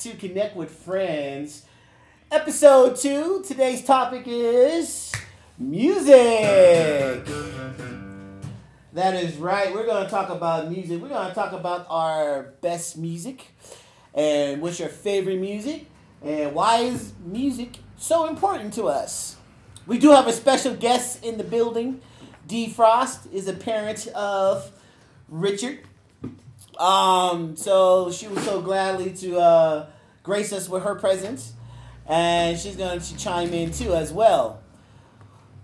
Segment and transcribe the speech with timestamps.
[0.00, 1.66] To Connect with Friends,
[2.32, 3.44] episode two.
[3.46, 5.12] Today's topic is
[5.58, 6.16] music.
[8.94, 9.74] That is right.
[9.74, 11.02] We're going to talk about music.
[11.02, 13.48] We're going to talk about our best music
[14.14, 15.84] and what's your favorite music
[16.22, 19.36] and why is music so important to us.
[19.86, 22.00] We do have a special guest in the building.
[22.46, 24.70] D Frost is a parent of
[25.28, 25.80] Richard.
[26.80, 29.86] Um, so she was so gladly to uh,
[30.22, 31.52] grace us with her presence,
[32.06, 34.62] and she's going to chime in too as well.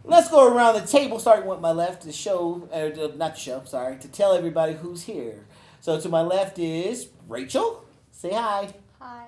[0.05, 3.63] Let's go around the table, starting with my left, to show, uh, not to show,
[3.65, 5.47] sorry, to tell everybody who's here.
[5.81, 7.85] So to my left is Rachel.
[8.13, 8.73] Say hi.
[9.01, 9.27] Hi.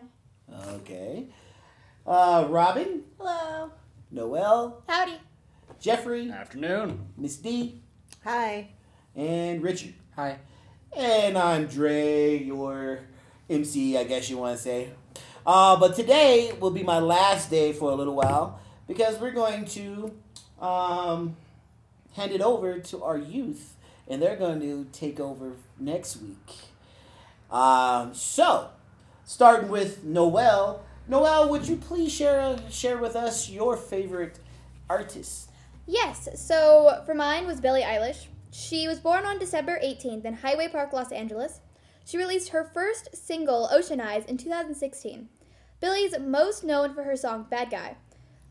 [0.74, 1.26] Okay.
[2.06, 3.72] Uh, Robin, Hello.
[4.10, 5.14] Noel, Howdy.
[5.80, 7.06] Jeffrey, Afternoon.
[7.16, 7.80] Miss D,
[8.24, 8.68] Hi.
[9.16, 9.94] and Richard.
[10.16, 10.38] Hi.
[10.96, 13.00] And I'm Dre, your
[13.48, 14.88] MC, I guess you want to say.
[15.46, 19.64] Uh, but today will be my last day for a little while because we're going
[19.66, 20.12] to
[20.60, 21.36] um,
[22.14, 23.76] hand it over to our youth,
[24.08, 26.56] and they're going to take over next week.
[27.50, 28.70] Um, so,
[29.24, 30.82] starting with Noel.
[31.06, 34.38] Noel, would you please share share with us your favorite
[34.90, 35.50] artist?
[35.86, 38.26] Yes, so for mine was Billie Eilish.
[38.50, 41.60] She was born on December 18th in Highland Park, Los Angeles.
[42.04, 45.28] She released her first single, Ocean Eyes, in 2016.
[45.80, 47.96] Billie's most known for her song Bad Guy.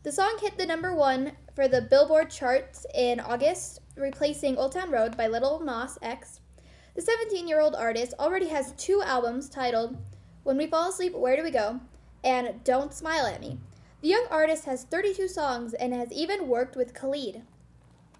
[0.04, 4.90] The song hit the number one for the Billboard charts in August, replacing Old Town
[4.90, 6.40] Road by Little Nas X.
[6.94, 9.96] The 17 year old artist already has two albums titled
[10.44, 11.80] When We Fall Asleep, Where Do We Go?
[12.22, 13.58] and Don't Smile at Me.
[14.00, 17.42] The young artist has 32 songs and has even worked with Khalid.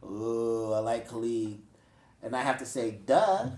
[0.04, 1.60] Ooh, I like Khalid.
[2.22, 3.50] And I have to say, duh.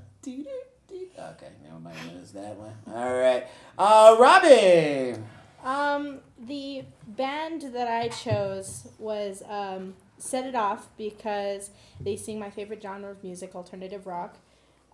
[1.18, 1.96] Okay, never mind.
[2.20, 2.74] It's that one.
[2.94, 3.46] All right.
[3.78, 5.24] Uh, Robin.
[5.62, 12.50] Um, the band that I chose was um, Set It Off because they sing my
[12.50, 14.38] favorite genre of music, alternative rock.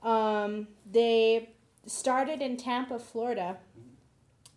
[0.03, 1.51] Um, they
[1.87, 3.59] started in Tampa, Florida,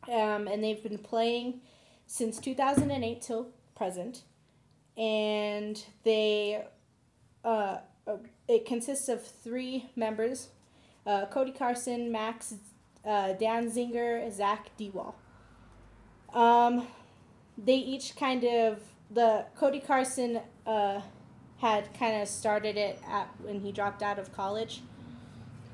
[0.07, 1.61] um, and they've been playing
[2.07, 4.23] since 2008 till present.
[4.97, 6.63] And they,
[7.43, 7.77] uh,
[8.47, 10.49] it consists of three members
[11.05, 12.55] uh, Cody Carson, Max,
[13.05, 15.13] uh, Danziger, Zach DeWall.
[16.33, 16.87] Um,
[17.57, 21.01] they each kind of the Cody Carson uh,
[21.57, 24.81] had kind of started it at when he dropped out of college,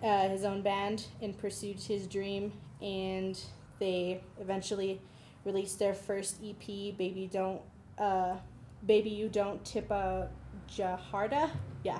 [0.01, 3.39] uh, his own band, and pursued his dream, and
[3.79, 5.01] they eventually
[5.43, 7.61] released their first EP, "Baby Don't,
[7.97, 8.37] uh,
[8.85, 10.29] Baby You Don't Tip a
[10.69, 11.51] Jaharda."
[11.83, 11.99] Yeah.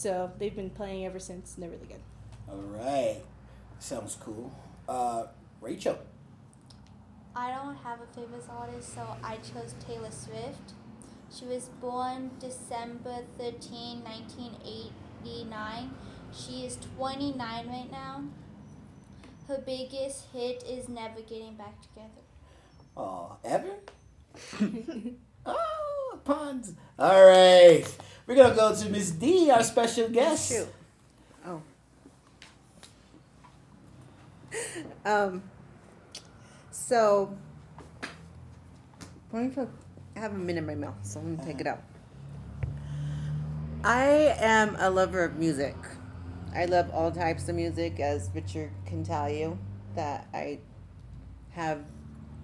[0.00, 2.00] So they've been playing ever since, and they're really good.
[2.48, 3.18] All right.
[3.80, 4.50] Sounds cool.
[4.88, 5.24] Uh,
[5.60, 5.98] Rachel.
[7.36, 10.72] I don't have a favorite artist, so I chose Taylor Swift.
[11.30, 15.90] She was born December 13, 1989.
[16.32, 18.24] She is 29 right now.
[19.48, 22.22] Her biggest hit is Never Getting Back Together.
[22.96, 23.74] Oh, ever?
[25.44, 26.72] oh, puns.
[26.98, 27.84] All right.
[28.30, 30.52] We're to go to Miss D, our special guest.
[30.52, 30.68] Shoot.
[31.44, 31.60] Oh.
[35.04, 35.42] Um.
[36.70, 37.36] So,
[39.32, 39.68] let me put,
[40.14, 41.82] I have a minute in my mouth, so let me take it out.
[43.82, 45.74] I am a lover of music.
[46.54, 49.58] I love all types of music, as Richard can tell you.
[49.96, 50.60] That I
[51.50, 51.80] have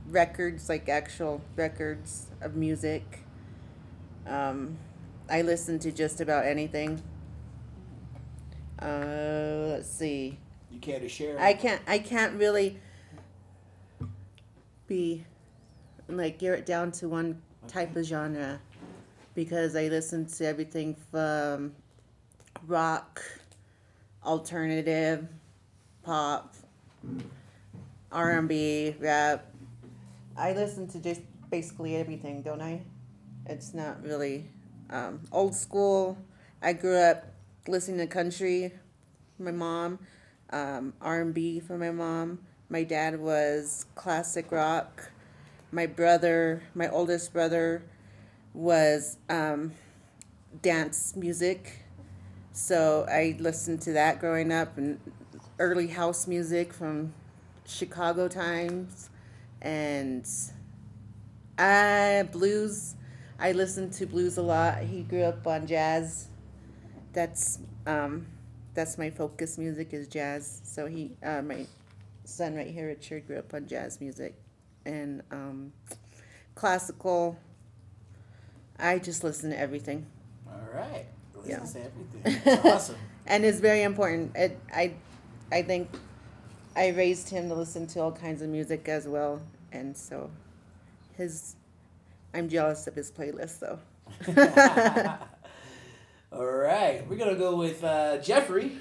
[0.08, 3.20] records, like actual records of music.
[4.26, 4.78] Um,
[5.28, 7.02] I listen to just about anything.
[8.80, 10.38] Uh, let's see.
[10.70, 11.38] You care to share?
[11.40, 12.78] I can't I can't really
[14.86, 15.24] be
[16.08, 18.60] like gear it down to one type of genre
[19.34, 21.74] because I listen to everything from
[22.66, 23.22] rock,
[24.24, 25.26] alternative,
[26.02, 26.54] pop,
[28.12, 29.46] R and B, rap.
[30.36, 32.82] I listen to just basically everything, don't I?
[33.46, 34.48] It's not really
[34.90, 36.18] um, old school.
[36.62, 37.26] I grew up
[37.68, 38.72] listening to country.
[39.38, 39.98] My mom
[40.50, 42.38] um, R&B for my mom.
[42.68, 45.10] My dad was classic rock.
[45.72, 47.82] My brother, my oldest brother,
[48.54, 49.72] was um,
[50.62, 51.84] dance music.
[52.52, 54.98] So I listened to that growing up and
[55.58, 57.12] early house music from
[57.66, 59.10] Chicago times
[59.60, 60.26] and
[61.58, 62.94] uh, blues.
[63.38, 64.80] I listen to blues a lot.
[64.80, 66.28] He grew up on jazz.
[67.12, 68.26] That's um,
[68.74, 70.60] that's my focus music is jazz.
[70.64, 71.66] So he, uh, my
[72.24, 74.34] son right here, Richard, grew up on jazz music
[74.84, 75.72] and um,
[76.54, 77.38] classical.
[78.78, 80.06] I just listen to everything,
[80.46, 81.06] All right.
[81.46, 81.60] Yeah.
[81.60, 82.42] To everything.
[82.44, 82.96] That's awesome.
[83.26, 84.36] and it's very important.
[84.36, 84.92] It, I,
[85.50, 85.88] I think,
[86.76, 89.40] I raised him to listen to all kinds of music as well,
[89.72, 90.30] and so,
[91.16, 91.55] his,
[92.36, 93.78] I'm jealous of his playlist though.
[96.32, 97.08] All right.
[97.08, 98.72] We're going to go with uh, Jeffrey.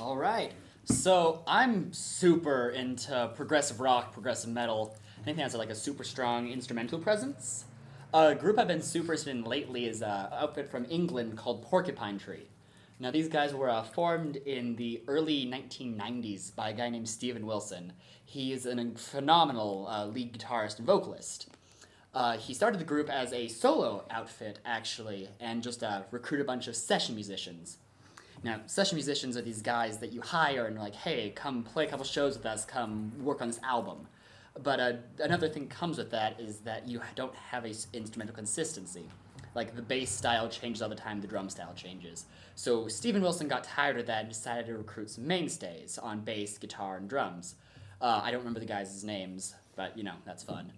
[0.00, 0.52] All right.
[0.84, 4.96] So I'm super into progressive rock, progressive metal,
[5.26, 7.66] anything that's like a super strong instrumental presence.
[8.14, 12.18] A group I've been super interested in lately is an outfit from England called Porcupine
[12.18, 12.48] Tree.
[12.98, 17.44] Now these guys were uh, formed in the early 1990s by a guy named Steven
[17.44, 17.92] Wilson.
[18.24, 21.50] He is a phenomenal uh, lead guitarist and vocalist.
[22.14, 26.46] Uh, he started the group as a solo outfit, actually, and just uh, recruited a
[26.46, 27.78] bunch of session musicians.
[28.44, 31.88] Now, session musicians are these guys that you hire and like, hey, come play a
[31.88, 34.06] couple shows with us, come work on this album.
[34.62, 38.34] But uh, another thing comes with that is that you don't have a s- instrumental
[38.36, 39.08] consistency.
[39.54, 42.26] Like the bass style changes all the time, the drum style changes.
[42.54, 46.58] So Steven Wilson got tired of that and decided to recruit some mainstays on bass,
[46.58, 47.56] guitar, and drums.
[48.00, 50.72] Uh, I don't remember the guys' names, but you know that's fun.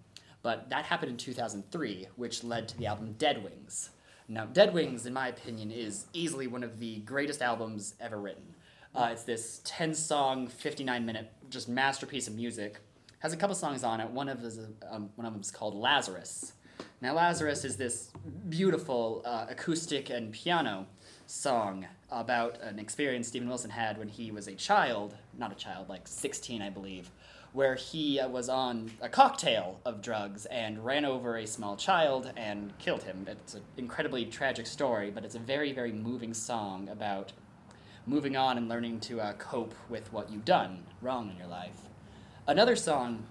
[0.47, 3.89] But that happened in 2003, which led to the album Dead Wings.
[4.29, 8.55] Now, Dead Wings, in my opinion, is easily one of the greatest albums ever written.
[8.95, 12.79] Uh, it's this 10 song, 59 minute, just masterpiece of music.
[13.19, 14.09] Has a couple songs on it.
[14.09, 14.57] One of, is,
[14.89, 16.53] um, one of them is called Lazarus.
[17.01, 18.11] Now, Lazarus is this
[18.47, 20.87] beautiful uh, acoustic and piano
[21.25, 25.89] song about an experience Steven Wilson had when he was a child, not a child,
[25.89, 27.11] like 16, I believe,
[27.53, 32.31] where he uh, was on a cocktail of drugs and ran over a small child
[32.35, 33.25] and killed him.
[33.27, 37.33] It's an incredibly tragic story, but it's a very, very moving song about
[38.05, 41.81] moving on and learning to uh, cope with what you've done wrong in your life.
[42.47, 43.25] Another song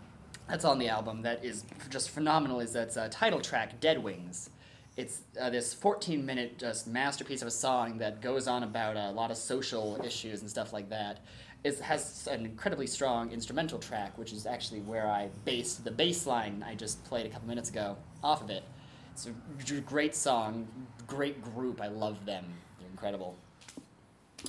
[0.49, 4.51] that's on the album that is just phenomenal is that's a title track, Dead Wings.
[4.97, 9.11] It's uh, this 14 minute just masterpiece of a song that goes on about a
[9.11, 11.21] lot of social issues and stuff like that.
[11.67, 16.25] It has an incredibly strong instrumental track, which is actually where I based the bass
[16.25, 18.63] line I just played a couple minutes ago off of it.
[19.11, 20.69] It's a great song,
[21.09, 21.81] great group.
[21.81, 22.45] I love them.
[22.79, 23.35] They're incredible.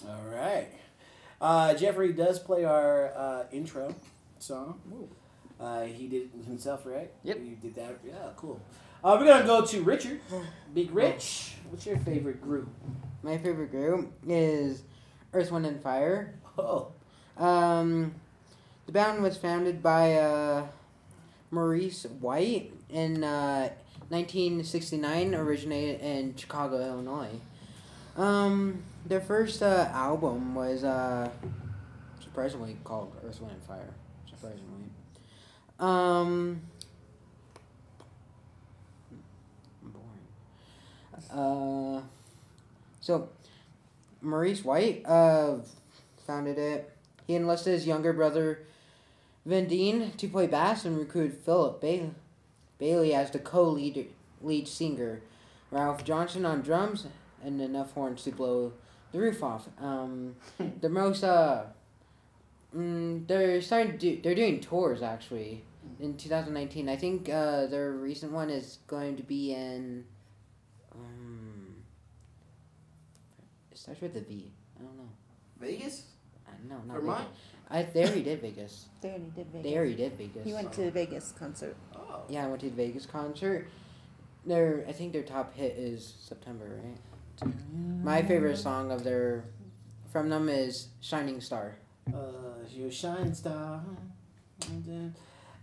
[0.07, 0.67] All right.
[1.41, 3.95] Uh, Jeffrey does play our uh, intro
[4.37, 4.79] song.
[5.59, 7.09] Uh, he did it himself, right?
[7.23, 7.39] Yep.
[7.43, 7.97] You did that.
[8.05, 8.61] Yeah, cool.
[9.03, 10.19] Uh, we're gonna go to Richard,
[10.71, 11.55] Big Rich.
[11.71, 12.69] What's your favorite group?
[13.23, 14.83] My favorite group is
[15.33, 16.35] Earth, Wind, and Fire.
[16.59, 16.91] Oh,
[17.37, 18.15] Um,
[18.85, 20.67] the band was founded by uh,
[21.51, 23.69] Maurice White in uh,
[24.09, 27.39] 1969, originated in Chicago, Illinois.
[28.15, 31.29] Um, their first uh, album was uh,
[32.19, 33.93] surprisingly called Earth, Wind, and Fire.
[34.27, 34.89] Surprisingly.
[35.79, 36.61] Um,
[39.83, 41.29] boring.
[41.31, 42.01] Uh,
[43.01, 43.29] so
[44.21, 45.57] Maurice White uh,
[46.25, 46.96] founded it.
[47.27, 48.63] He enlisted his younger brother
[49.47, 52.11] Verdine to play bass and recruited Philip ba-
[52.79, 54.09] Bailey as the co-lead
[54.41, 55.21] lead singer,
[55.69, 57.07] Ralph Johnson on drums,
[57.43, 58.73] and enough horns to blow
[59.11, 59.67] the roof off.
[59.79, 60.35] Um,
[60.81, 61.63] the most uh,
[62.75, 65.63] mm, they're starting to do, they're doing tours actually
[65.99, 66.89] in 2019.
[66.89, 70.05] I think uh, their recent one is going to be in.
[70.93, 71.75] Um,
[73.71, 74.51] it starts with a V.
[74.79, 75.09] I don't know.
[75.59, 76.03] Vegas.
[76.65, 76.93] I don't know.
[76.93, 77.27] Vermont.
[77.27, 77.37] Vegas.
[77.69, 78.85] I they already did Vegas.
[79.01, 79.63] They already did Vegas.
[79.63, 80.45] They already did Vegas.
[80.45, 81.75] He went to the Vegas concert.
[81.95, 82.21] Oh.
[82.29, 83.67] Yeah, I went to the Vegas concert.
[84.45, 87.53] Their I think their top hit is September, right?
[88.03, 89.43] My favorite song of their
[90.11, 91.75] from them is Shining Star.
[92.13, 93.81] Uh, your shine star.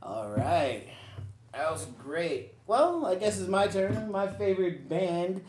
[0.03, 0.85] All right.
[1.53, 2.55] That was great.
[2.67, 4.11] Well, I guess it's my turn.
[4.11, 5.43] My favorite band.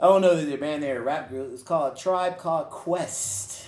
[0.00, 1.52] I don't know that they're a band, they're a rap group.
[1.52, 3.66] It's called Tribe Called Quest.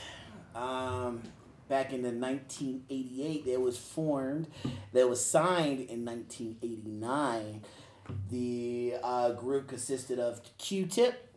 [0.54, 1.23] Um,
[1.69, 4.49] back in the 1988, it was formed.
[4.92, 7.62] They was signed in 1989.
[8.30, 11.35] The uh, group consisted of Q-Tip,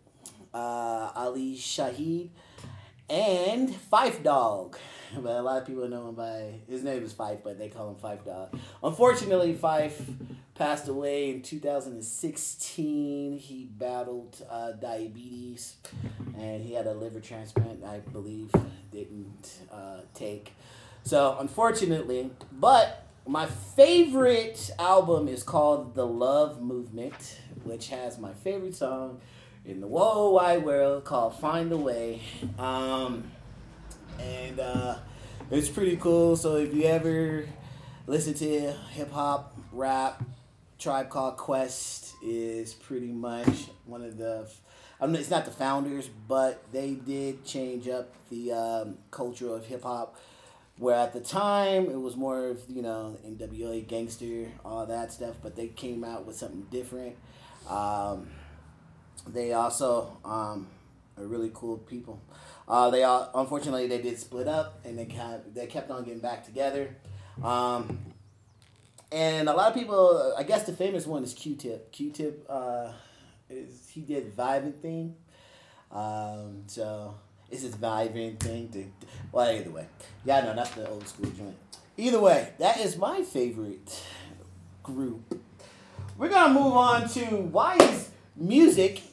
[0.54, 2.30] uh, Ali Shaheed,
[3.10, 4.78] and Phife Dawg.
[5.16, 7.90] But a lot of people know him by his name is Phife, but they call
[7.90, 8.60] him Phife Dawg.
[8.84, 9.94] Unfortunately, Phife
[10.56, 13.38] passed away in 2016.
[13.38, 15.76] He battled uh, diabetes,
[16.38, 17.84] and he had a liver transplant.
[17.84, 18.52] I believe
[18.92, 20.54] didn't uh, take.
[21.04, 28.76] So unfortunately, but my favorite album is called The Love Movement, which has my favorite
[28.76, 29.20] song
[29.66, 32.22] in the whole wide world called Find a Way.
[32.60, 33.32] Um,
[34.20, 34.96] and uh,
[35.52, 36.36] It's pretty cool.
[36.36, 37.46] So if you ever
[38.08, 40.24] listen to hip hop, rap,
[40.84, 44.46] Tribe Called Quest is pretty much one of the.
[45.00, 49.66] I mean, it's not the founders, but they did change up the um, culture of
[49.66, 50.18] hip hop.
[50.78, 55.38] Where at the time it was more of you know NWA gangster, all that stuff,
[55.42, 57.16] but they came out with something different.
[57.70, 58.28] Um,
[59.26, 60.68] they also um,
[61.18, 62.22] are really cool people.
[62.68, 66.20] Uh, they all, unfortunately they did split up and they kept they kept on getting
[66.20, 66.94] back together.
[67.42, 68.13] Um,
[69.14, 71.92] and a lot of people, I guess the famous one is Q-Tip.
[71.92, 72.92] Q-Tip uh,
[73.50, 75.16] is he did Vivrant thing.
[75.92, 77.14] Um, so
[77.52, 78.70] it's his Vivrant thing.
[78.70, 78.86] To,
[79.32, 79.86] well, either way,
[80.26, 81.56] yeah, no, that's the old school joint.
[81.96, 84.04] Either way, that is my favorite
[84.82, 85.40] group.
[86.18, 89.04] We're gonna move on to why is music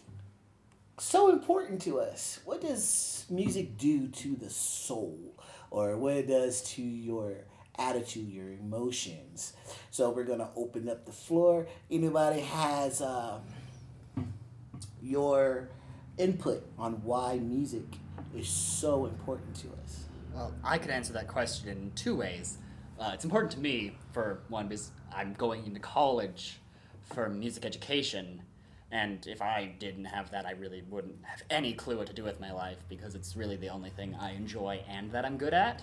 [0.99, 2.40] so important to us?
[2.47, 5.19] What does music do to the soul,
[5.71, 7.45] or what it does to your
[7.80, 9.54] attitude, your emotions?
[9.90, 11.66] So we're gonna open up the floor.
[11.90, 13.40] Anybody has um,
[15.02, 15.68] your
[16.18, 17.84] input on why music
[18.37, 20.04] is so important to us?
[20.34, 22.58] Well, I could answer that question in two ways.
[22.99, 26.58] Uh, it's important to me, for one, because I'm going into college
[27.02, 28.42] for music education,
[28.92, 32.25] and if I didn't have that, I really wouldn't have any clue what to do
[32.25, 35.54] with my life because it's really the only thing I enjoy and that I'm good
[35.54, 35.82] at.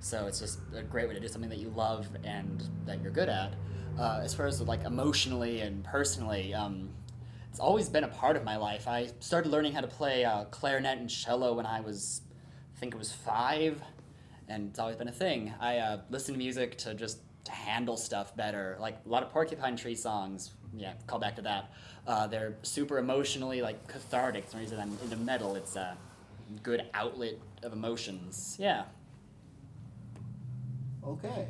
[0.00, 3.12] So it's just a great way to do something that you love and that you're
[3.12, 3.54] good at.
[3.98, 6.88] Uh, as far as like emotionally and personally, um,
[7.50, 8.88] it's always been a part of my life.
[8.88, 12.22] I started learning how to play uh, clarinet and cello when I was,
[12.74, 13.82] I think it was five,
[14.48, 15.52] and it's always been a thing.
[15.60, 18.76] I uh, listen to music to just to handle stuff better.
[18.80, 20.52] Like a lot of Porcupine Tree songs.
[20.76, 21.72] Yeah, call back to that.
[22.06, 24.44] Uh, they're super emotionally like cathartic.
[24.44, 25.56] It's the reason I'm into metal.
[25.56, 25.96] It's a
[26.62, 28.56] good outlet of emotions.
[28.58, 28.84] Yeah.
[31.04, 31.48] Okay.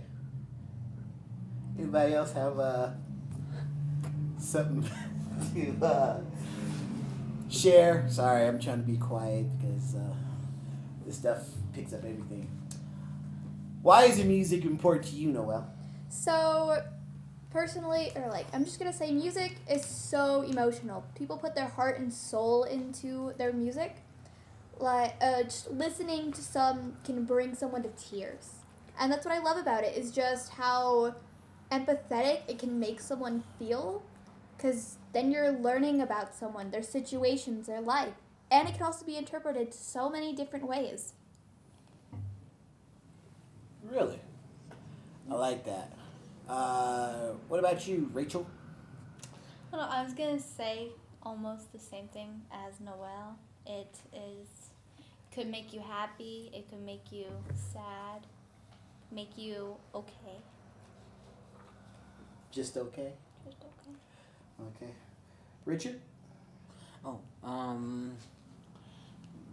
[1.78, 2.90] Anybody else have uh,
[4.38, 4.88] something
[5.54, 6.20] to uh,
[7.48, 8.06] share?
[8.08, 10.14] Sorry, I'm trying to be quiet because uh,
[11.06, 12.48] this stuff picks up everything.
[13.82, 15.66] Why is the music important to you, Noel?
[16.10, 16.82] So,
[17.50, 21.04] personally, or like, I'm just gonna say, music is so emotional.
[21.14, 23.96] People put their heart and soul into their music.
[24.78, 28.59] Like, uh, just listening to some can bring someone to tears,
[29.00, 29.96] and that's what I love about it.
[29.96, 31.14] Is just how
[31.72, 34.02] empathetic it can make someone feel,
[34.56, 38.14] because then you're learning about someone, their situations, their life,
[38.50, 41.14] and it can also be interpreted so many different ways.
[43.90, 44.20] Really?
[45.30, 45.92] I like that.
[46.48, 48.46] Uh, what about you, Rachel?
[49.72, 50.88] Well, I was gonna say
[51.22, 53.38] almost the same thing as Noel.
[53.66, 54.48] It is
[55.32, 56.50] could make you happy.
[56.52, 57.26] It could make you
[57.72, 58.26] sad.
[59.12, 60.38] Make you okay.
[62.50, 63.12] Just okay?
[63.44, 63.96] Just okay.
[64.76, 64.92] Okay.
[65.64, 66.00] Richard?
[67.04, 68.12] Oh, um,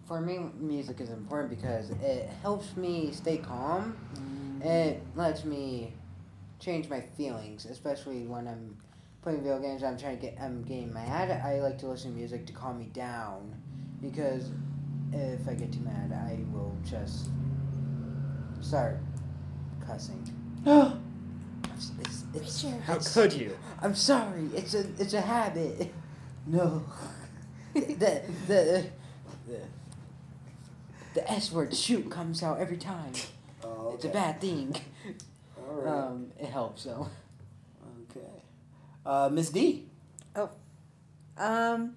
[0.06, 3.98] for me, music is important because it helps me stay calm.
[4.64, 5.94] It lets me
[6.60, 8.78] change my feelings, especially when I'm
[9.22, 9.84] playing video games.
[9.84, 11.30] I'm trying to get, I'm getting mad.
[11.32, 13.56] I like to listen to music to calm me down,
[14.02, 14.50] because
[15.14, 17.30] if I get too mad, I will just
[18.62, 19.00] start
[19.88, 20.24] cussing.
[21.76, 23.56] It's, it's, it's, How it's- could you?
[23.82, 24.50] I'm sorry.
[24.56, 25.94] It's a it's a habit.
[26.48, 26.82] No.
[27.74, 28.86] the, the
[29.48, 29.60] the
[31.14, 33.12] the S word shoot comes out every time.
[33.64, 34.76] Oh, It's a bad thing.
[35.58, 35.92] All right.
[35.94, 37.10] Um, it helps though.
[38.10, 38.26] okay.
[39.06, 39.88] Uh, Miss D.
[40.36, 40.50] Oh.
[41.38, 41.96] Um,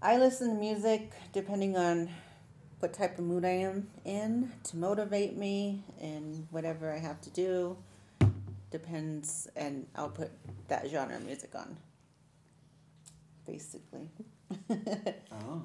[0.00, 2.08] I listen to music depending on
[2.80, 7.30] what type of mood I am in to motivate me and whatever I have to
[7.30, 7.76] do.
[8.70, 10.30] Depends, and I'll put
[10.68, 11.76] that genre of music on.
[13.46, 14.10] Basically.
[15.32, 15.62] Oh.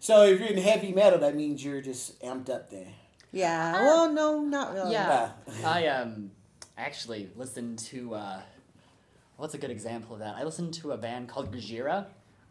[0.00, 2.88] So if you're in heavy metal, that means you're just amped up there.
[3.32, 3.72] yeah.
[3.82, 4.92] Well, no, not really.
[4.92, 5.30] Yeah.
[5.64, 6.30] I um
[6.76, 8.40] actually listened to uh,
[9.36, 10.36] what's a good example of that?
[10.36, 12.06] I listened to a band called Gojira,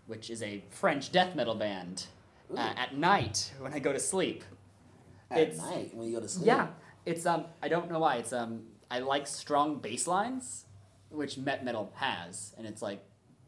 [0.07, 2.07] which is a French death metal band.
[2.53, 4.43] Uh, at night when I go to sleep.
[5.31, 6.47] At It's- night when you go to sleep.
[6.47, 6.67] Yeah,
[7.05, 10.65] it's um I don't know why it's um I like strong bass lines,
[11.09, 13.03] which met metal has, and it's like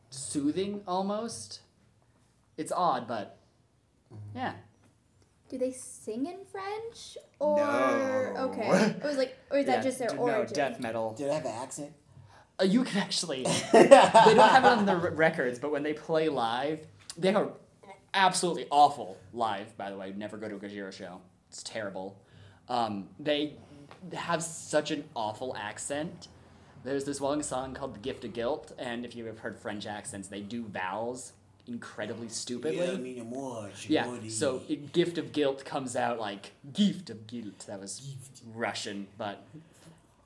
[0.10, 1.62] soothing almost.
[2.58, 3.38] It's odd, but
[4.36, 4.54] yeah.
[5.50, 7.18] Do they sing in French?
[7.40, 8.50] Or No.
[8.52, 10.48] okay, it was like, or is that just their d- origin?
[10.48, 11.14] No, death metal.
[11.14, 11.94] Did I have an accent?
[12.60, 13.44] Uh, you can actually.
[13.72, 16.80] they don't have it on the r- records, but when they play live,
[17.16, 17.52] they are
[18.18, 19.78] absolutely awful live.
[19.78, 21.22] By the way, never go to a Gojira show.
[21.50, 22.18] It's terrible.
[22.68, 23.54] Um, they
[24.14, 26.28] have such an awful accent.
[26.84, 30.28] There's this one song called "The Gift of Guilt," and if you've heard French accents,
[30.28, 31.34] they do vowels
[31.68, 32.86] incredibly stupidly.
[32.86, 37.28] Yeah, I mean, more, Yeah, so it, gift of guilt comes out like gift of
[37.28, 37.66] guilt.
[37.68, 38.16] That was
[38.56, 39.46] Russian, but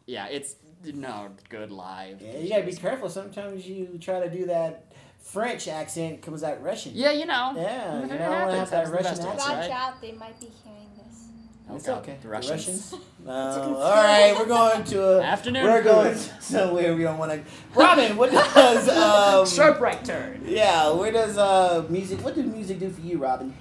[0.05, 2.21] yeah, it's no good live.
[2.21, 3.09] yeah, you gotta be careful.
[3.09, 6.91] Sometimes you try to do that French accent comes out Russian.
[6.95, 7.53] Yeah, you know.
[7.55, 8.57] Yeah, you It don't happens.
[8.59, 9.57] have that Happens Russian best of us, accent.
[9.59, 9.71] Watch right?
[9.71, 11.23] out, they might be hearing this.
[11.69, 12.17] Oh, It's God, okay.
[12.21, 12.95] The Russians.
[13.23, 16.33] Uh, all right, we're going to a Afternoon We're going food.
[16.43, 17.43] somewhere we don't want to.
[17.75, 20.41] Robin, what does um, Sharp right turn.
[20.43, 22.23] Yeah, where does uh music?
[22.23, 23.53] What does music do for you, Robin?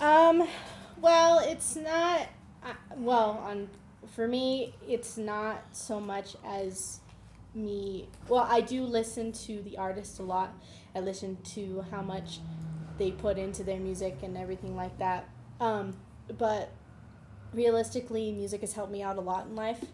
[0.00, 0.48] Um,
[1.02, 2.28] well, it's not.
[2.64, 3.68] Uh, well, on
[4.14, 7.00] for me, it's not so much as
[7.54, 8.08] me.
[8.28, 10.54] Well, I do listen to the artist a lot.
[10.94, 12.40] I listen to how much
[12.98, 15.28] they put into their music and everything like that.
[15.60, 15.96] Um,
[16.38, 16.70] but
[17.52, 19.84] realistically, music has helped me out a lot in life.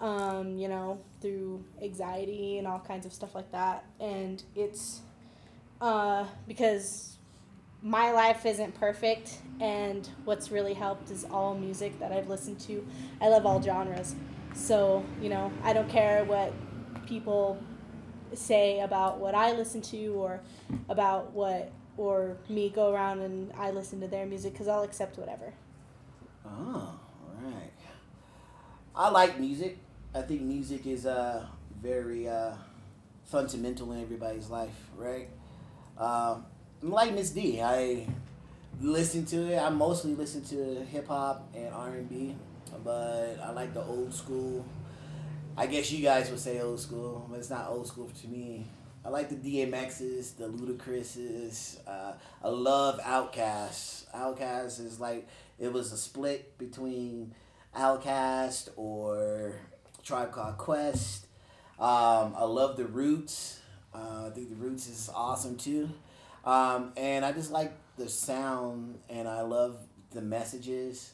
[0.00, 3.84] Um, you know, through anxiety and all kinds of stuff like that.
[4.00, 5.00] And it's
[5.80, 7.16] uh, because
[7.84, 12.84] my life isn't perfect, and what's really helped is all music that I've listened to.
[13.20, 14.14] I love all genres.
[14.54, 16.52] So, you know, I don't care what
[17.06, 17.58] people
[18.34, 20.40] say about what I listen to or
[20.88, 25.18] about what, or me go around and I listen to their music because I'll accept
[25.18, 25.52] whatever.
[26.46, 27.72] Oh, all right.
[28.94, 29.78] I like music.
[30.14, 31.46] I think music is uh
[31.82, 32.52] very uh
[33.24, 35.28] fundamental in everybody's life, right?
[35.98, 36.44] Um,
[36.82, 37.60] I'm like Miss D.
[37.62, 38.06] I
[38.80, 39.58] listen to it.
[39.58, 42.34] I mostly listen to hip hop and R and B,
[42.84, 44.64] but I like the old school.
[45.56, 48.66] I guess you guys would say old school, but it's not old school to me.
[49.04, 51.78] I like the DMXs, the Ludacris's.
[51.86, 54.10] Uh, I love Outkast.
[54.12, 57.34] Outkast is like it was a split between
[57.76, 59.54] Outkast or
[60.02, 61.26] Tribe Called Quest.
[61.78, 63.60] Um, I love the Roots.
[63.94, 65.88] Uh, I think the Roots is awesome too.
[66.44, 69.76] Um, and I just like the sound, and I love
[70.10, 71.12] the messages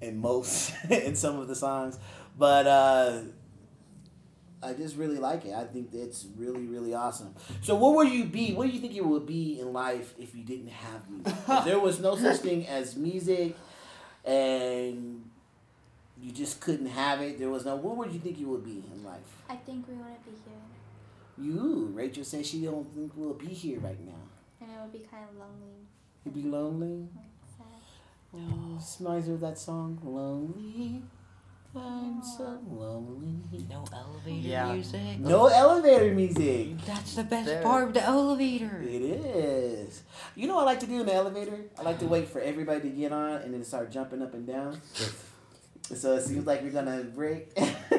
[0.00, 1.98] in most in some of the songs.
[2.38, 3.20] But uh,
[4.62, 5.54] I just really like it.
[5.54, 7.34] I think it's really, really awesome.
[7.62, 8.52] So, what would you be?
[8.54, 11.34] What do you think you would be in life if you didn't have music?
[11.48, 13.56] If there was no such thing as music,
[14.24, 15.28] and
[16.20, 17.38] you just couldn't have it.
[17.38, 17.76] There was no.
[17.76, 19.20] What would you think you would be in life?
[19.48, 23.80] I think we wouldn't be here, You, Rachel says she don't think we'll be here
[23.80, 24.22] right now.
[24.60, 25.86] and it would be kind of lonely.
[26.24, 27.08] You'd be lonely.
[27.58, 27.66] Sad.
[28.34, 31.02] Oh, reminds me of that song, "Lonely."
[31.74, 33.40] I'm so lonely.
[33.70, 34.72] No elevator Yeah.
[34.74, 35.18] music.
[35.20, 36.78] No elevator music.
[36.84, 37.62] That's the best There.
[37.62, 38.82] part of the elevator.
[38.82, 40.02] It is.
[40.36, 41.64] You know what I like to do in the elevator?
[41.78, 44.46] I like to wait for everybody to get on and then start jumping up and
[44.46, 44.80] down.
[45.94, 47.54] so it seems like we're gonna break.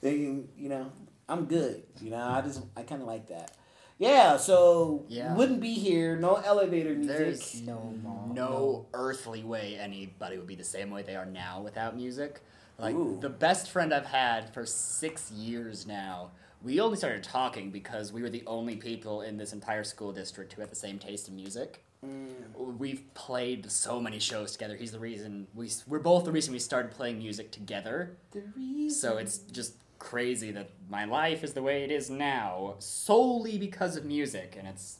[0.00, 0.92] then you know,
[1.28, 1.82] I'm good.
[2.02, 3.52] You know, I just I kind of like that.
[3.98, 4.36] Yeah.
[4.36, 5.34] So Yeah.
[5.34, 6.16] wouldn't be here.
[6.16, 7.16] No elevator music.
[7.16, 8.34] There's No, mom.
[8.34, 12.42] no earthly way anybody would be the same way they are now without music.
[12.78, 13.18] Like Ooh.
[13.20, 16.30] the best friend I've had for six years now.
[16.62, 20.54] We only started talking because we were the only people in this entire school district
[20.54, 21.84] who had the same taste in music.
[22.04, 22.78] Mm.
[22.78, 24.76] We've played so many shows together.
[24.76, 28.16] He's the reason we we're both the reason we started playing music together.
[28.32, 28.90] The reason.
[28.90, 33.96] So it's just crazy that my life is the way it is now solely because
[33.96, 34.98] of music, and it's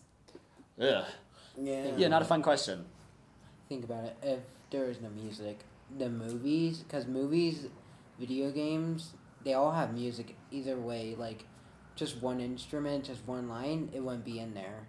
[0.80, 1.04] ugh.
[1.60, 1.90] yeah.
[1.96, 2.84] Yeah, not a fun question.
[3.68, 4.16] Think about it.
[4.22, 5.58] If there is no music,
[5.97, 7.66] the movies, because movies,
[8.18, 9.12] video games,
[9.44, 11.14] they all have music either way.
[11.16, 11.44] Like,
[11.97, 14.88] just one instrument, just one line, it wouldn't be in there.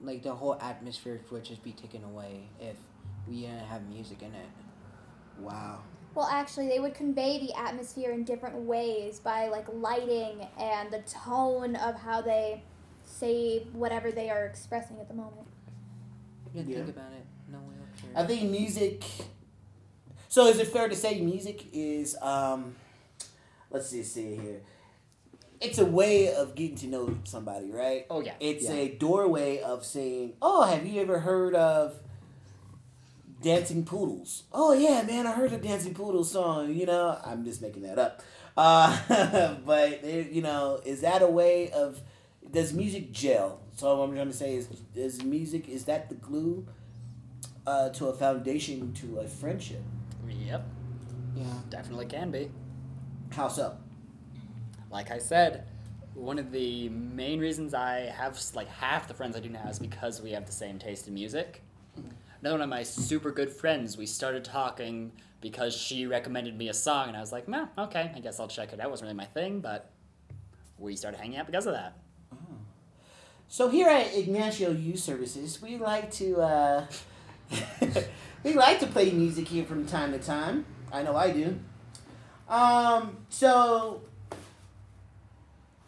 [0.00, 2.76] Like, the whole atmosphere would just be taken away if
[3.28, 4.48] we didn't have music in it.
[5.38, 5.80] Wow.
[6.14, 11.00] Well, actually, they would convey the atmosphere in different ways by like lighting and the
[11.00, 12.62] tone of how they
[13.04, 15.46] say whatever they are expressing at the moment.
[16.54, 16.76] You Yeah.
[16.76, 17.26] think about it.
[17.50, 17.74] No way.
[18.14, 19.04] I think music.
[20.34, 22.74] So is it fair to say music is um,
[23.70, 24.62] let's see, see here.
[25.60, 28.04] It's a way of getting to know somebody, right?
[28.10, 28.32] Oh yeah.
[28.40, 28.72] It's yeah.
[28.72, 32.00] a doorway of saying, "Oh, have you ever heard of
[33.42, 36.74] Dancing Poodles?" Oh yeah, man, I heard the Dancing Poodles song.
[36.74, 38.20] You know, I'm just making that up.
[38.56, 42.00] Uh, but you know, is that a way of
[42.50, 43.60] does music gel?
[43.76, 46.66] So what I'm trying to say is, is music is that the glue
[47.66, 49.82] uh, to a foundation to a friendship?
[50.28, 50.64] Yep,
[51.36, 51.44] Yeah.
[51.70, 52.50] definitely can be.
[53.30, 53.76] How so?
[54.90, 55.66] Like I said,
[56.14, 59.78] one of the main reasons I have like half the friends I do now is
[59.78, 61.62] because we have the same taste in music.
[62.40, 63.96] another one of my super good friends.
[63.96, 68.12] We started talking because she recommended me a song, and I was like, "Meh, okay,
[68.14, 69.90] I guess I'll check it out." It wasn't really my thing, but
[70.78, 71.96] we started hanging out because of that.
[73.48, 76.86] So here at Ignacio Youth Services, we like to uh,
[78.44, 80.64] we like to play music here from time to time.
[80.92, 81.58] I know I do.
[82.48, 84.02] Um, so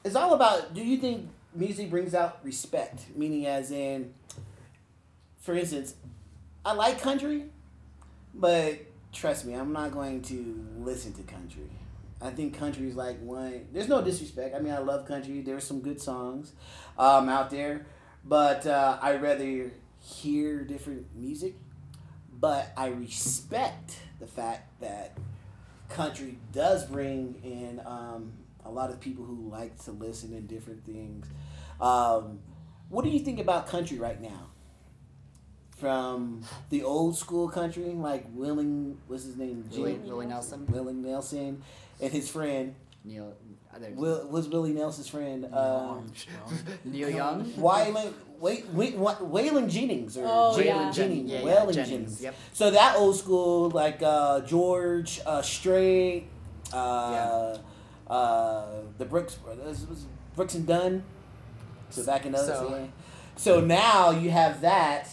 [0.05, 0.75] it's all about.
[0.75, 3.07] Do you think music brings out respect?
[3.14, 4.14] Meaning, as in,
[5.40, 5.95] for instance,
[6.64, 7.45] I like country,
[8.35, 8.79] but
[9.12, 11.71] trust me, I'm not going to listen to country.
[12.21, 13.66] I think country is like one.
[13.73, 14.55] There's no disrespect.
[14.55, 15.42] I mean, I love country.
[15.42, 16.53] There's some good songs
[16.99, 17.87] um, out there,
[18.25, 19.71] but uh, I rather
[20.07, 21.55] hear different music.
[22.38, 25.16] But I respect the fact that
[25.88, 28.33] country does bring in um,
[28.64, 31.27] a lot of people who like to listen to different things.
[31.81, 32.40] Um,
[32.88, 34.51] what do you think about country right now?
[35.79, 39.69] From the old school country, like Willing, what's his name?
[39.71, 41.62] Willie, Willie Nelson, Willie Nelson,
[42.01, 43.35] and his friend Neil,
[43.94, 45.46] Will was Willie Nelson's friend.
[45.52, 45.96] Uh,
[46.84, 50.90] Neil Young, Wyland, wait, wait, what, Waylon Jennings or Oh, Jalen yeah.
[50.90, 52.22] Jennings, yeah, yeah, Waylon Jennings, Jennings.
[52.22, 52.34] Yep.
[52.52, 56.28] So that old school, like uh, George uh, Strait,
[56.72, 57.58] uh,
[58.08, 58.66] uh,
[58.98, 61.04] the Brooks brothers, was Brooks and Dunn.
[61.90, 62.86] So back in those, So- yeah.
[63.38, 65.08] So now you have that,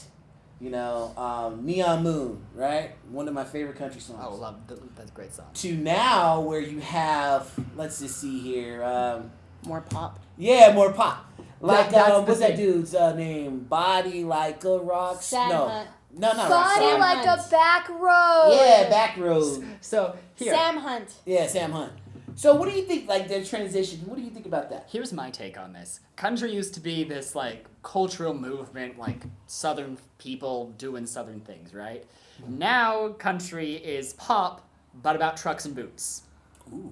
[0.63, 2.91] you know, um, Neon Moon, right?
[3.12, 4.23] One of my favorite country songs.
[4.26, 5.47] Oh, love th- that's a great song.
[5.56, 8.82] to now where you have, let's just see here.
[8.82, 9.30] Um,
[9.65, 10.21] More pop.
[10.38, 11.30] yeah, more pop.
[11.60, 13.60] Like, that's uh, the what's that dude's uh, name?
[13.60, 15.21] Body like a rock.
[15.21, 15.89] Sam no, Hunt.
[16.17, 16.49] no, not rock.
[16.49, 17.41] Body Sam like Hunt.
[17.45, 18.52] a back road.
[18.56, 19.65] Yeah, back road.
[19.82, 21.13] So here, Sam Hunt.
[21.26, 21.91] Yeah, Sam Hunt.
[22.36, 23.08] So, what do you think?
[23.08, 24.00] Like the transition.
[24.06, 24.88] What do you think about that?
[24.91, 26.00] here's my take on this.
[26.15, 32.04] Country used to be this like cultural movement, like Southern people doing Southern things, right?
[32.48, 34.67] Now country is pop,
[35.02, 36.24] but about trucks and boots.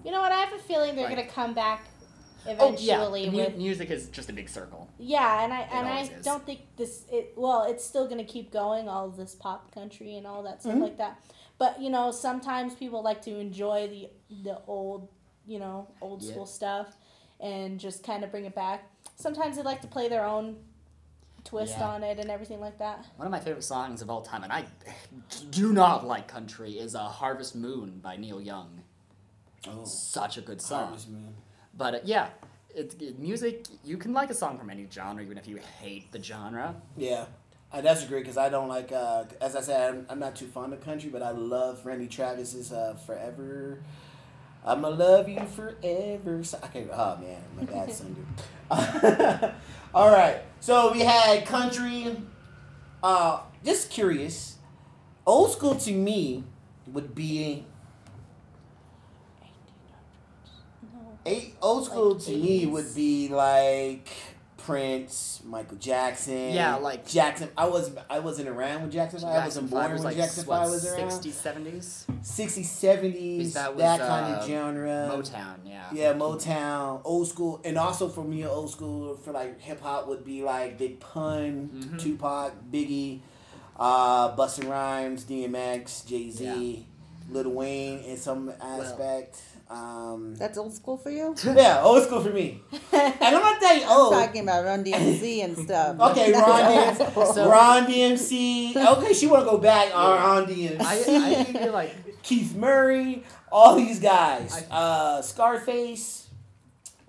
[0.03, 0.31] You know what?
[0.31, 1.85] I have a feeling they're Like- gonna come back
[2.45, 2.67] eventually.
[2.73, 4.87] Oh yeah, eventually mu- with music is just a big circle.
[4.99, 6.23] yeah, and I and I is.
[6.25, 10.27] don't think this it well, it's still gonna keep going, all this pop country and
[10.27, 10.81] all that stuff Mhm.
[10.81, 11.19] like that.
[11.57, 14.09] But you know, sometimes people like to enjoy the
[14.43, 15.07] the old,
[15.47, 16.31] you know, old Yeah.
[16.31, 16.95] school stuff
[17.39, 18.83] and just kind of bring it back.
[19.15, 20.57] Sometimes they like to play their own
[21.43, 21.89] twist Yeah.
[21.89, 23.05] on it and everything like that.
[23.17, 24.65] One of my favorite songs of all time, and I
[25.49, 28.81] do not like country, is uh, "Harvest Moon" by Neil Young.
[29.67, 30.85] Oh, Such a good song.
[30.85, 31.33] Harvest Moon.
[31.75, 32.29] But uh, yeah,
[32.75, 33.65] it, it- music.
[33.83, 36.75] You can like a song from any genre, even if you hate the genre.
[36.95, 37.25] Yeah,
[37.71, 38.91] I disagree because I don't like.
[38.91, 42.07] Uh, as I said, I'm, I'm not too fond of country, but I love Randy
[42.07, 43.79] Travis's uh, "Forever."
[44.65, 46.43] I'ma love you forever.
[46.43, 48.25] So, okay, oh man, my bad singer.
[49.93, 52.15] All right, so we had country.
[53.03, 54.57] Uh, just curious.
[55.25, 56.43] Old school to me
[56.87, 57.65] would be
[60.83, 60.99] No.
[61.25, 61.55] eight.
[61.61, 64.09] Old school Like to me would be like
[64.65, 66.51] Prince, Michael Jackson.
[66.51, 67.49] Yeah, like- Jackson.
[67.57, 69.23] I was I wasn't around when Jackson.
[69.23, 71.09] I wasn't born was when like Jackson what, Five was around.
[71.11, 72.05] 60s, 70s?
[72.21, 75.09] 60s, 70s, That that, kind uh, of genre.
[75.11, 75.89] Motown, yeah.
[75.93, 80.23] Yeah, Motown, old school, and also for me, old school for like hip hop would
[80.23, 81.99] be like Big Pun, Mhm.
[82.01, 83.21] Tupac, Biggie,
[83.79, 86.85] uh, Busta Rhymes, DMX, Jay Z,
[87.29, 89.41] Lil Wayne in some aspect.
[89.71, 91.33] Um, That's old school for you?
[91.45, 92.61] yeah, old school for me.
[92.93, 94.13] And I'm not that old.
[94.13, 95.97] Talking about Run DMC and stuff.
[96.11, 97.33] Okay, Ron That's DMC.
[97.33, 98.75] So- Ron DMC.
[98.97, 100.81] Okay, she want to go back on Ron DMC.
[100.81, 104.65] I, I feel like Keith Murray, all these guys.
[104.69, 106.20] I- uh, Scarface.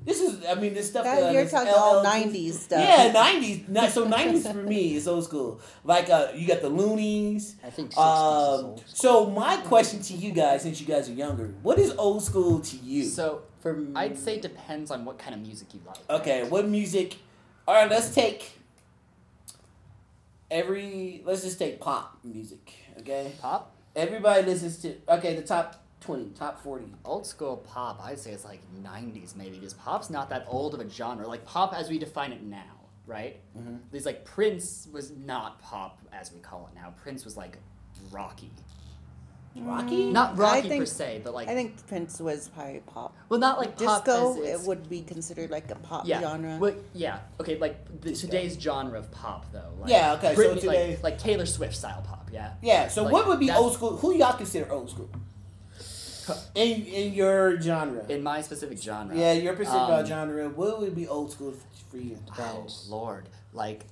[0.04, 1.04] This is, I mean, this stuff.
[1.04, 2.80] That- uh, you're this talking all 90s stuff.
[2.80, 3.68] Yeah, nineties.
[3.68, 5.60] No, so nineties for me is old school.
[5.84, 7.54] Like uh, you got the Loonies.
[7.64, 8.84] I think 60s is Um, old.
[8.86, 12.60] so my question to you guys, since you guys are younger, what is old school
[12.60, 13.04] to you?
[13.04, 13.42] so.
[13.60, 15.98] For I'd say depends on what kind of music you like.
[16.10, 17.16] Okay, what music?
[17.68, 18.58] All right, let's take
[20.50, 21.22] every.
[21.24, 22.72] Let's just take pop music.
[22.98, 24.94] Okay, Pop, everybody listens to.
[25.08, 26.86] Okay, the top twenty, top forty.
[27.04, 28.00] old school pop.
[28.04, 31.26] I'd say it's like '90s maybe because pop's not that old of a genre.
[31.26, 33.40] Like pop as we define it now, right?
[33.58, 33.78] Mhm.
[33.90, 36.92] These like Prince was not pop as we call it now.
[37.02, 37.56] Prince was like
[38.10, 38.50] rocky,
[39.54, 40.10] Rocky.
[40.10, 43.14] not I rocky per se, but like I think Prince was probably pop.
[43.28, 46.20] well, not like pop Disco, as it would be considered like a pop yeah.
[46.20, 46.56] genre.
[46.58, 47.18] Well, yeah.
[47.38, 49.72] Okay, like the, today's genre of pop though.
[49.78, 52.30] Like Yeah, okay, so Britney- today- like, like Taylor Swift style pop.
[52.32, 52.54] Yeah.
[52.62, 52.88] Yeah.
[52.88, 53.96] So Like, what would be old school?
[53.98, 55.10] Who y'all consider old school?
[56.54, 58.04] In in your genre.
[58.08, 59.16] In my specific genre.
[59.16, 60.48] yeah, your specific Um, genre.
[60.48, 61.54] What would be old school
[61.90, 62.18] for you?
[62.38, 63.86] Oh Lord, like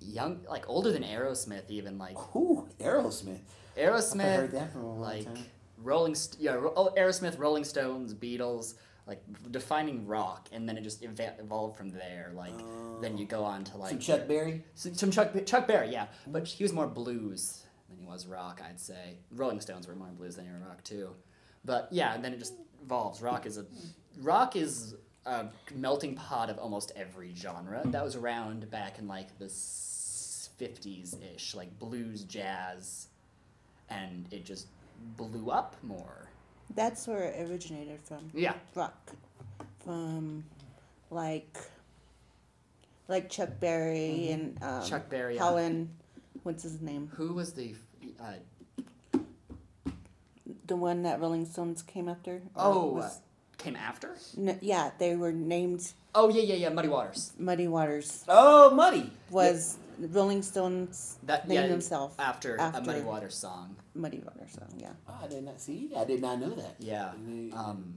[0.00, 3.38] young, like older than Aerosmith, even like Ooh, Aerosmith.
[3.76, 5.44] I heard Aerosmith, that from a long like time.
[5.82, 8.74] Rolling, St- yeah, Ro- oh, Aerosmith, Rolling Stones, Beatles,
[9.06, 12.30] like defining rock, and then it just eva- evolved from there.
[12.34, 12.54] Like
[13.00, 14.62] then you go on to like Some Chuck Berry.
[14.74, 17.64] some, some Chuck Chuck Berry, yeah, but he was more blues
[18.06, 19.18] was rock, I'd say.
[19.32, 21.10] Rolling Stones were more blues than they were rock too,
[21.64, 23.20] but yeah, and then it just evolves.
[23.22, 23.66] Rock is a
[24.20, 24.94] rock is
[25.26, 29.48] a melting pot of almost every genre that was around back in like the
[30.58, 33.08] fifties ish, like blues, jazz,
[33.90, 34.66] and it just
[35.16, 36.28] blew up more.
[36.74, 38.30] That's where it originated from.
[38.34, 39.12] Yeah, Rock.
[39.84, 40.44] From
[41.10, 41.56] like
[43.08, 44.88] like Chuck Berry and um, Mm-hmm.
[44.88, 45.36] Chuck Berry.
[45.36, 45.90] Helen
[46.42, 47.10] what's his name?
[47.14, 47.74] Who was the?
[48.20, 48.32] Uh,
[50.66, 52.36] The one that Rolling Stones came after?
[52.54, 53.10] Or oh, uh,
[53.58, 54.16] came after.
[54.36, 56.68] n- yeah, they were named Oh yeah, yeah, yeah.
[56.70, 57.32] Muddy Waters.
[57.38, 58.24] Muddy Waters.
[58.28, 59.10] Oh, Muddy.
[59.30, 63.76] Was Rolling Stones That named yeah, himself after, a after- Muddy Waters song.
[63.94, 64.52] Muddy Waters?
[64.54, 64.90] So yeah.
[65.08, 65.90] Oh, I did not see.
[65.96, 66.76] I did not know that.
[66.78, 67.12] Yeah.
[67.20, 67.54] Mm.
[67.54, 67.94] Um,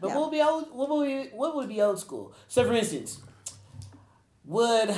[0.00, 0.14] But Yeah.
[0.16, 0.70] what would be old?
[0.72, 2.34] What would be, what would be old school?
[2.48, 3.20] So, for instance,
[4.44, 4.94] would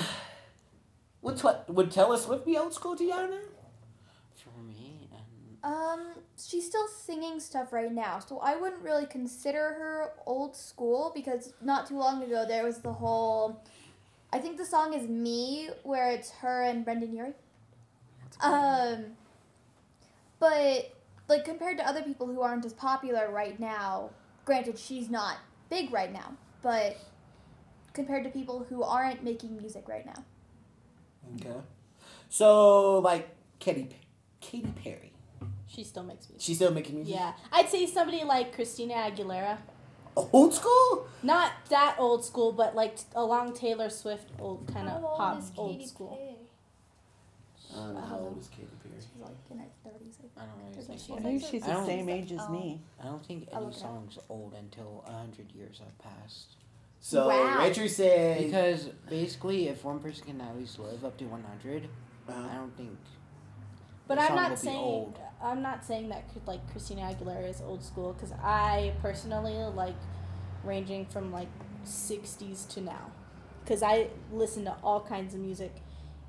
[1.22, 3.38] would tw- would Taylor Swift be old school to y'all now?
[5.62, 10.56] Um, Um, she's still singing stuff right now, so I wouldn't really consider her old
[10.56, 13.62] school because not too long ago there was the whole.
[14.32, 17.34] I think the song is "Me," where it's her and Brendon Urie.
[18.40, 19.16] Um,
[20.38, 20.94] but
[21.28, 24.10] like compared to other people who aren't as popular right now,
[24.44, 25.38] granted she's not
[25.70, 26.96] big right now, but
[27.92, 30.24] compared to people who aren't making music right now.
[31.34, 31.58] Okay.
[32.28, 33.88] So, like Katy
[34.40, 35.07] Katy Perry,
[35.78, 36.44] She still makes music.
[36.44, 37.14] She still making music.
[37.14, 39.58] Yeah, I'd say somebody like Christina Aguilera.
[40.16, 41.06] Old school.
[41.22, 45.52] Not that old school, but like t- along Taylor Swift, old kind of pop, is
[45.56, 46.16] old school.
[46.16, 46.34] Perry?
[47.80, 48.94] I don't know how old is Katy Perry.
[48.98, 50.18] She's like in her thirties.
[50.36, 51.10] I don't really Isn't think.
[51.10, 52.48] I like think the- she's the don't- same age as Oh.
[52.50, 52.80] me.
[53.00, 56.56] I don't think any look it song's old until a hundred years have passed.
[56.98, 57.62] So Wow.
[57.62, 58.42] Richard said.
[58.42, 61.88] Because basically, if one person can at least live up to one hundred,
[62.28, 62.98] I uh, don't think.
[64.08, 65.18] But I'm not saying old.
[65.40, 69.94] I'm not saying that like Christina Aguilera is old school because I personally like
[70.64, 71.48] ranging from like
[71.84, 73.12] 60s to now
[73.62, 75.72] because I listen to all kinds of music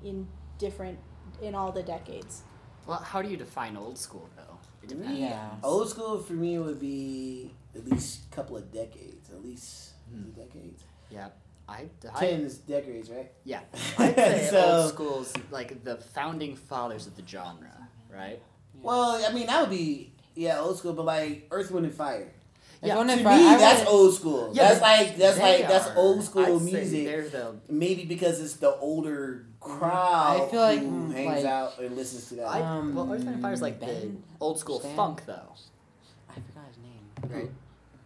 [0.04, 0.98] in different
[1.42, 2.42] in all the decades.
[2.86, 4.58] well, how do you define old school though?
[4.82, 5.18] It depends.
[5.18, 5.50] Yeah.
[5.62, 9.30] old school for me would be at least a couple of decades.
[9.30, 10.30] At least two hmm.
[10.30, 10.84] decades.
[11.10, 11.28] Yeah,
[11.70, 13.30] I, I Ten is decades, right?
[13.44, 13.60] yeah.
[13.98, 18.40] I'd say So- old school's like the founding fathers of the genre, right?
[18.82, 22.32] Well, I mean that would be yeah old school, but like Earth, Wind, and Fire.
[22.82, 24.50] Yeah, To only me, I- I that's would- old school.
[24.54, 27.04] Yeah, that's like that's they like that's old school I'd music.
[27.04, 31.44] They're the Maybe because it's the older crowd I feel like, who mm, hangs like-
[31.44, 32.46] out and listens to that.
[32.48, 33.88] I, Um, well, Earth, Wind, and Fire is like Ben
[34.38, 34.96] the old school Stan?
[34.96, 35.52] funk though,
[36.30, 37.38] I forgot his name.
[37.42, 37.50] right?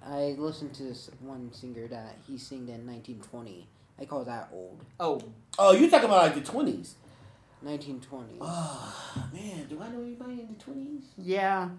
[0.06, 3.66] I listened to this one singer that he sang in 1920.
[3.98, 4.84] I call that old.
[5.00, 5.20] Oh,
[5.58, 6.96] oh, you're talking about like the twenties.
[7.62, 8.38] 1920.
[8.40, 11.04] Oh ah, man, do I know anybody in the twenties?
[11.16, 11.70] yeah.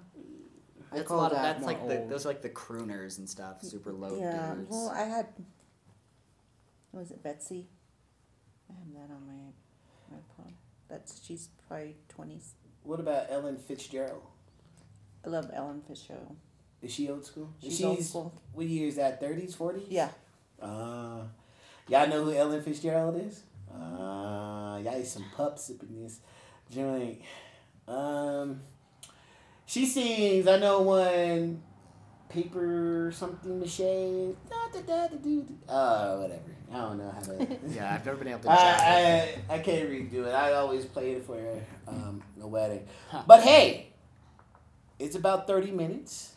[0.92, 3.18] I That's a call lot of that's more like the those are like the crooners
[3.18, 4.54] and stuff, super low yeah.
[4.56, 4.70] dudes.
[4.70, 5.28] Well, I had.
[6.94, 7.68] Was it Betsy?
[8.70, 10.54] I have that on my iPod.
[10.90, 12.54] That's she's probably twenties.
[12.84, 14.24] What about Ellen Fitzgerald?
[15.26, 16.38] I love Ellen Fitzgerald.
[16.86, 17.50] Is she old school?
[17.60, 18.32] She's, old school.
[18.54, 19.20] What year is that?
[19.20, 19.88] Thirties, forties?
[19.90, 20.10] Yeah.
[20.62, 21.22] Uh,
[21.88, 23.42] y'all know who Ellen Fitzgerald is?
[23.74, 26.20] Uh, y'all is some pups up in this
[26.72, 27.22] joint.
[27.88, 28.62] Um,
[29.66, 30.48] she sings.
[30.48, 31.64] I know one.
[32.30, 33.80] Paper something mache.
[34.48, 35.58] Da, da, da, da, do, do.
[35.68, 36.56] Uh, whatever.
[36.72, 37.58] I don't know how to.
[37.70, 38.52] yeah, I've never been able to.
[38.52, 39.40] I.
[39.50, 40.36] I, I can't redo it.
[40.36, 41.40] I always play it for
[41.88, 42.86] um, a wedding.
[43.10, 43.24] Huh.
[43.26, 43.88] But hey,
[45.00, 46.35] it's about 30 minutes.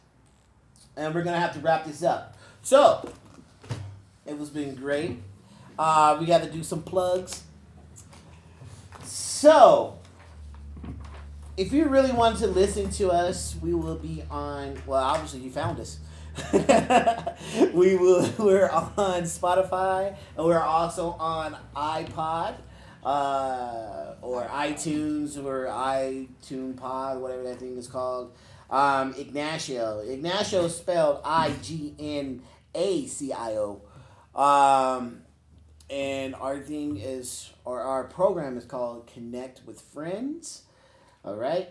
[0.98, 2.36] And we're to have to wrap this up.
[2.62, 3.08] So,
[4.26, 5.22] it was been great.
[5.78, 7.44] Uh, we got to do some plugs.
[9.04, 9.98] So,
[11.56, 14.76] if you really want to listen to us, we will be on.
[14.86, 15.98] Well, obviously, you found us.
[17.72, 18.28] we will.
[18.38, 22.54] We're on Spotify, and we're also on iPod,
[23.04, 28.32] uh, or iTunes, or iTunes Pod, whatever that thing is called.
[28.70, 30.00] Um, Ignacio.
[30.00, 32.42] Ignacio spelled I G N
[32.74, 33.82] A C I O.
[34.34, 35.22] Um,
[35.90, 40.62] and our thing is, or our program is called Connect with Friends.
[41.24, 41.70] All right.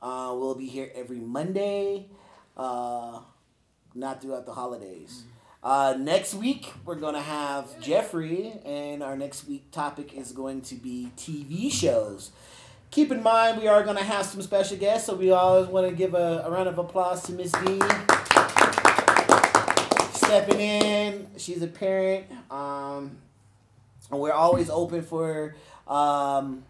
[0.00, 2.08] Uh, we'll be here every Monday,
[2.56, 3.20] uh,
[3.94, 5.24] not throughout the holidays.
[5.62, 10.74] Uh, next week we're gonna have Jeffrey, and our next week topic is going to
[10.74, 12.32] be TV shows.
[12.94, 15.92] Keep in mind we are gonna have some special guests, so we always want to
[15.92, 17.80] give a, a round of applause to Miss V
[20.14, 21.26] stepping in.
[21.36, 23.18] She's a parent, um,
[24.12, 25.56] and we're always open for
[25.88, 26.62] um,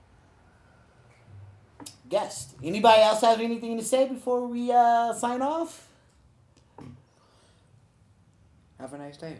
[2.08, 2.54] guests.
[2.64, 5.88] Anybody else have anything to say before we uh, sign off?
[8.80, 9.36] Have a nice day.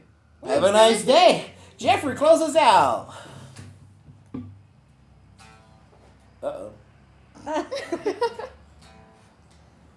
[0.47, 1.47] Have a nice day.
[1.79, 3.15] Jeffrey, close us out.
[6.43, 6.74] Uh oh.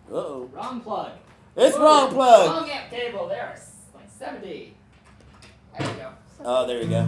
[0.10, 0.50] Uh oh.
[0.54, 1.12] Wrong plug.
[1.56, 2.50] It's wrong plug.
[2.50, 3.28] Wrong amp cable.
[3.28, 4.74] There, it's like 70.
[5.78, 6.10] There we go.
[6.46, 7.04] Oh, there we go.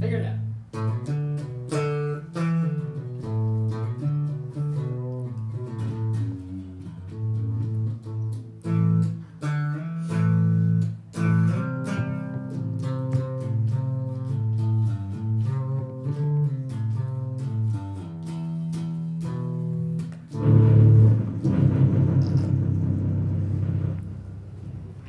[0.00, 0.36] Figured it out.